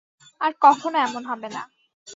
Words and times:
আর 0.41 0.51
কখনো 0.61 0.97
এমন 0.99 1.23
হবে 1.25 1.47
না। 1.49 1.61